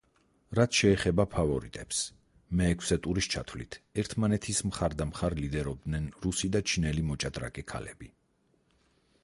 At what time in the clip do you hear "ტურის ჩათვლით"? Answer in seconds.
3.07-3.77